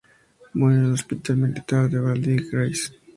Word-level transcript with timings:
Murió 0.53 0.79
en 0.79 0.85
el 0.85 0.93
Hospital 0.93 1.37
Militar 1.37 1.87
de 1.87 1.99
Val-de-Grâce. 1.99 2.91